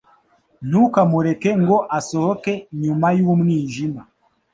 [0.67, 2.53] Ntukamureke ngo asohoke
[2.83, 4.01] nyuma y'umwijima